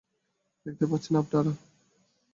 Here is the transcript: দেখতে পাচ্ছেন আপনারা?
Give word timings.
দেখতে 0.65 0.85
পাচ্ছেন 0.89 1.13
আপনারা? 1.21 1.51